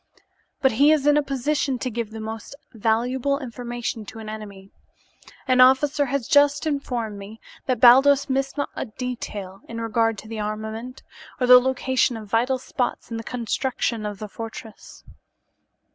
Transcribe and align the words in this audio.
"but 0.63 0.71
he 0.71 0.91
is 0.91 1.05
in 1.05 1.15
a 1.15 1.21
position 1.21 1.77
to 1.77 1.91
give 1.91 2.09
the 2.09 2.19
most 2.19 2.55
valuable 2.73 3.37
information 3.37 4.03
to 4.03 4.17
an 4.17 4.27
enemy. 4.29 4.71
An 5.47 5.61
officer 5.61 6.07
has 6.07 6.27
just 6.27 6.65
informed 6.65 7.19
me 7.19 7.39
that 7.67 7.79
Baldos 7.79 8.27
missed 8.27 8.57
not 8.57 8.71
a 8.75 8.85
detail 8.87 9.61
in 9.69 9.79
regard 9.79 10.17
to 10.17 10.27
the 10.27 10.39
armament, 10.39 11.03
or 11.39 11.45
the 11.45 11.59
location 11.59 12.17
of 12.17 12.27
vital 12.27 12.57
spots 12.57 13.11
in 13.11 13.17
the 13.17 13.23
construction 13.23 14.03
of 14.03 14.17
the 14.17 14.27
fortress." 14.27 15.03